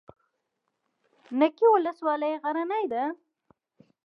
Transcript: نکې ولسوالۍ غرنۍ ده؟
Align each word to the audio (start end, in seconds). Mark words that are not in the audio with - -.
نکې 1.39 1.67
ولسوالۍ 1.73 2.33
غرنۍ 2.43 2.85
ده؟ 2.93 3.03